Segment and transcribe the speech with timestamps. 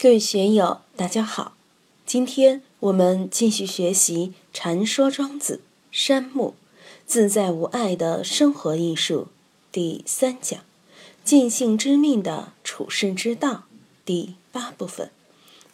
[0.00, 1.56] 各位学友，大家好！
[2.06, 5.56] 今天我们继续学习《禅说庄子》
[5.90, 6.54] 山木
[7.04, 9.26] 自在无碍的生活艺术
[9.72, 10.60] 第三讲
[11.24, 13.64] “尽性知命的处世之道”
[14.06, 15.10] 第八部分。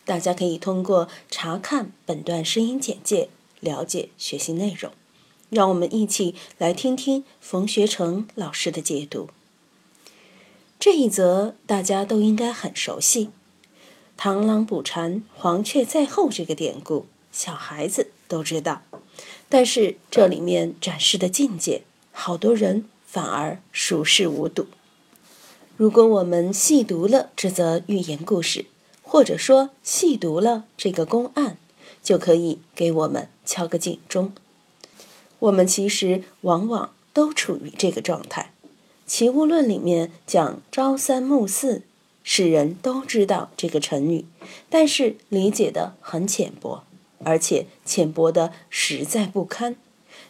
[0.06, 3.28] 大家可以通过查看本段声音简介
[3.60, 4.90] 了解学习内容。
[5.50, 9.28] 让我们一起来听听冯学成老师的解读。
[10.80, 13.28] 这一则大家都应该很熟悉。
[14.18, 16.30] 螳螂捕蝉，黄雀在后。
[16.30, 18.82] 这个典故，小孩子都知道，
[19.48, 21.82] 但是这里面展示的境界，
[22.12, 24.66] 好多人反而熟视无睹。
[25.76, 28.66] 如果我们细读了这则寓言故事，
[29.02, 31.58] 或者说细读了这个公案，
[32.02, 34.32] 就可以给我们敲个警钟。
[35.40, 38.52] 我们其实往往都处于这个状态。
[39.06, 41.82] 《齐物论》里面讲“朝三暮四”。
[42.24, 44.24] 世人都知道这个成语，
[44.68, 46.82] 但是理解的很浅薄，
[47.22, 49.76] 而且浅薄的实在不堪。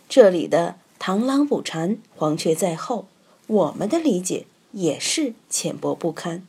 [0.09, 3.07] 这里的“螳螂捕蝉，黄雀在后”，
[3.47, 6.47] 我们的理解也是浅薄不堪。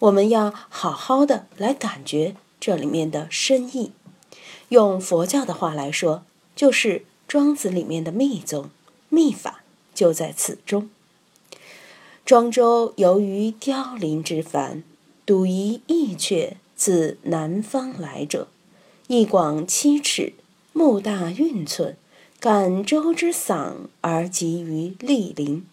[0.00, 3.92] 我们要好好的来感觉这里面的深意。
[4.68, 8.68] 用佛教的话来说，就是庄子里面的密宗
[9.08, 9.62] 秘法
[9.94, 10.90] 就在此中。
[12.24, 14.84] 庄周由于凋零之繁，
[15.24, 18.48] 睹一翼雀自南方来者，
[19.06, 20.32] 翼广七尺，
[20.72, 21.96] 目大运寸，
[22.40, 25.64] 感周之嗓而集于莅临。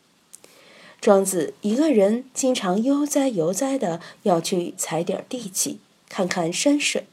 [1.01, 7.07] 庄子一个人经常悠哉悠哉的要去采点地气，看看山水。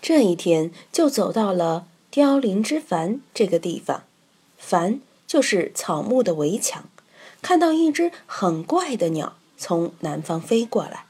[0.00, 4.04] 这一天就走到了凋零之繁这个地方，
[4.56, 6.88] 繁就是草木的围墙。
[7.42, 11.05] 看到一只很怪的鸟从南方飞过来，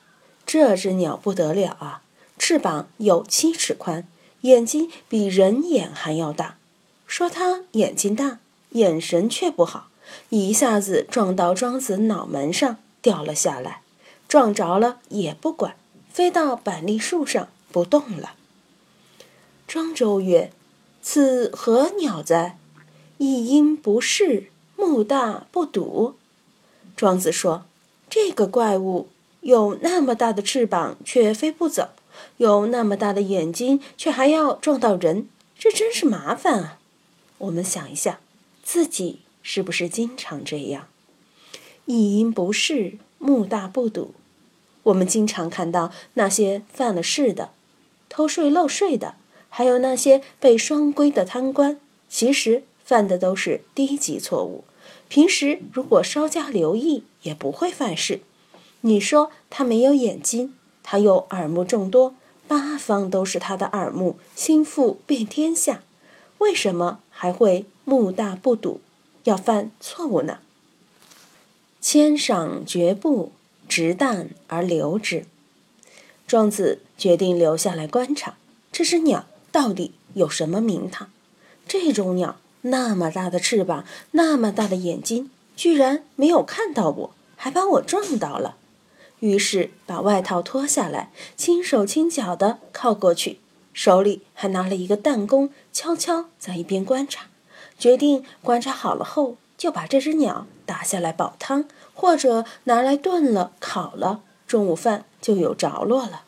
[0.58, 2.00] 这只鸟不得了啊！
[2.38, 4.08] 翅膀有七尺宽，
[4.40, 6.56] 眼睛比人眼还要大。
[7.06, 8.38] 说它眼睛大，
[8.70, 9.90] 眼神却不好，
[10.30, 13.82] 一下子撞到庄子脑门上掉了下来，
[14.26, 15.76] 撞着了也不管，
[16.10, 18.32] 飞到板栗树上不动了。
[19.68, 20.50] 庄周曰
[21.02, 22.56] ：“此何鸟哉？
[23.18, 26.14] 一音不适，目大不睹。”
[26.96, 27.66] 庄子说
[28.08, 29.08] ：“这个怪物
[29.46, 31.90] 有那么大的翅膀却飞不走，
[32.38, 36.80] 有那么大的眼睛却还要撞到人，这真是麻烦啊！”
[37.38, 38.18] 我们想一下，
[38.64, 40.88] 自己是不是经常这样？
[41.84, 44.14] 一因不适，目大不睹。
[44.82, 47.50] 我们经常看到那些犯了事的、
[48.08, 49.14] 偷税漏税的，
[49.48, 51.78] 还有那些被双规的贪官，
[52.08, 54.64] 其实犯的都是低级错误。
[55.08, 58.22] 平时如果稍加留意，也不会犯事。
[58.86, 60.54] 你说他没有眼睛，
[60.84, 62.14] 他又耳目众多，
[62.46, 65.82] 八方都是他的耳目，心腹遍天下，
[66.38, 68.80] 为什么还会目大不睹，
[69.24, 70.38] 要犯错误呢？
[71.80, 73.32] 千赏绝不，
[73.68, 75.26] 直淡而留之。
[76.28, 78.36] 庄子决定留下来观察
[78.70, 81.10] 这只鸟到底有什么名堂。
[81.66, 82.36] 这种鸟。
[82.62, 88.56] 那么大的翅膀，那么大的眼睛，居然没有看到我，还把我撞倒了。
[89.20, 93.38] 于是把外套脱下来，轻手轻脚地靠过去，
[93.72, 97.26] 手里还拿了一个弹弓，悄悄在一边观察。
[97.78, 106.24] 决定观察好了后，就把这只鸟打下来煲汤，或者拿来炖了、烤了，中午饭就有着落了。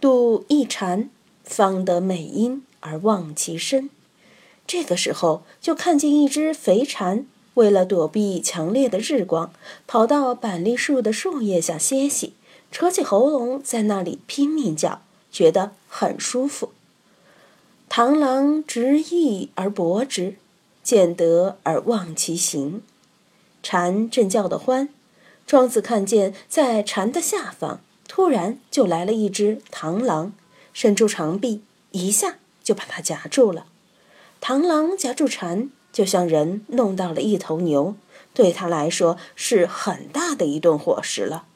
[0.00, 1.10] 度一蝉，
[1.44, 3.90] 方得美音而忘其身。
[4.66, 9.50] 这个时候，就看见一只肥蝉，为了躲避强烈的日光，
[9.86, 12.34] 跑到板栗树的树叶下歇息，
[12.70, 15.00] 扯起喉咙在那里拼命叫，
[15.30, 16.72] 觉得很舒服。
[17.88, 20.36] 螳螂执翼而搏之，
[20.82, 22.82] 见得而忘其形。
[23.62, 24.90] 蝉正叫得欢，
[25.46, 30.34] 庄子看见在蝉的下方，突然就来了一只螳螂，
[30.74, 33.64] 伸出长臂，一下就把它夹住了。
[34.42, 37.94] 螳螂夹住蝉，就像人弄到了一头牛，
[38.34, 41.46] 对他来说是很大的一顿伙食了，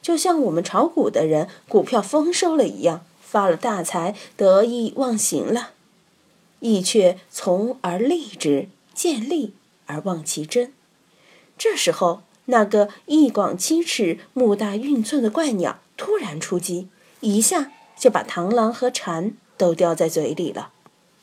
[0.00, 5.72] 就像我们炒股的人股票丰收了一样，发了大财，得意忘形了。
[6.60, 9.52] 意却从而立之，见利
[9.84, 10.72] 而忘其真。
[11.58, 16.88] 这时候，那个翼广七尺、目大运寸的怪鸟突然出击，
[17.20, 20.70] 一下就把螳螂和蝉都叼在嘴里了。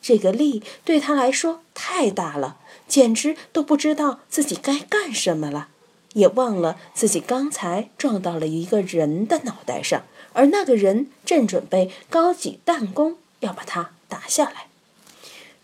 [0.08, 2.56] 这个力对他来说太大了，
[2.88, 5.68] 简直都不知道自己该干什么了，
[6.14, 14.68] 也忘了自己刚才撞到了一个人的脑袋上，而那个人正准备高举弹弓要把他打下来。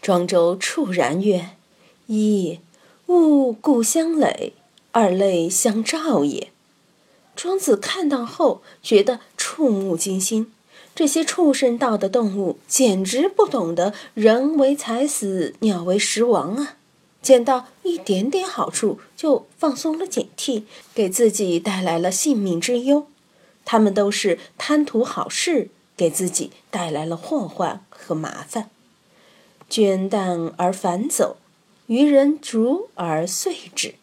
[0.02, 1.52] 庄周触然曰
[2.08, 2.60] ：“一，
[3.06, 4.52] 物故乡垒，
[4.92, 6.50] 二类相照也。”
[7.34, 10.52] 庄子看到后觉得触目惊心，
[10.94, 16.76] 这些畜生道的动物简直不懂得“人为财死，鸟为食亡”啊！
[17.20, 20.64] 见到一点点好处就放松了警惕，
[20.94, 23.06] 给自己带来了性命之忧。
[23.64, 28.70] 他们都是贪图好事，给自己带来了祸患和麻烦。
[29.70, 31.38] 捐蛋而反走，
[31.86, 33.94] 渔人逐而遂之。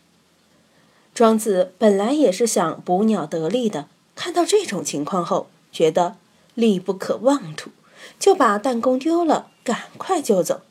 [1.13, 6.15] 庄子本来也是想捕鸟得利的，看到这种情况后，觉得
[6.53, 7.71] 利不可妄图，
[8.19, 10.61] 就把弹弓丢了，赶快就走。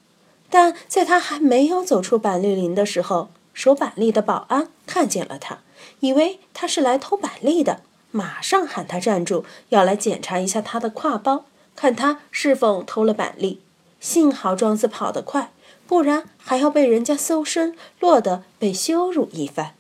[0.49, 5.59] 但在他还没有走出板栗林的时候，守板栗的保安看见了他，
[6.01, 11.45] 以为他是来偷板栗的，马上喊他站住，要来检查一下他的挎包，
[11.77, 13.61] 看他是否偷了板栗。
[14.01, 15.53] 幸好庄子跑得快，
[15.87, 19.75] 不然还要被人家搜身，落得被羞辱一番。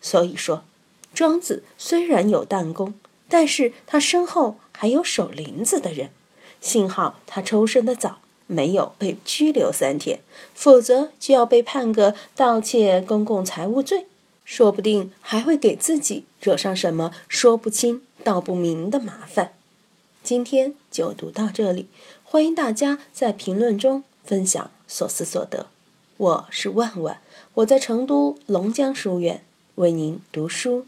[0.00, 0.64] 所以说，
[1.12, 2.94] 庄子虽然有弹弓，
[3.28, 6.10] 但是他身后还有守林子的人。
[6.60, 10.20] 幸好他抽身的早，没有被拘留三天，
[10.54, 14.06] 否则就要被判个盗窃公共财物罪，
[14.44, 19.52] 说不定还会给自己惹上什么说不清道不明的麻烦。
[20.22, 21.86] 今天就读到这里，
[22.24, 25.66] 欢迎大家在评论中分享所思所得。
[26.16, 27.20] 我是万万，
[27.54, 29.42] 我在成都龙江书院。
[29.76, 30.86] 为您读书。